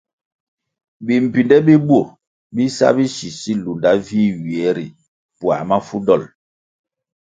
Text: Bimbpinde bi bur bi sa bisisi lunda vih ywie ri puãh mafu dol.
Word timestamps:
Bimbpinde 1.05 1.57
bi 1.65 1.75
bur 1.87 2.07
bi 2.55 2.63
sa 2.77 2.87
bisisi 2.95 3.51
lunda 3.63 3.91
vih 4.07 4.27
ywie 4.35 4.69
ri 4.77 4.87
puãh 5.37 5.61
mafu 5.69 5.97
dol. 6.05 6.23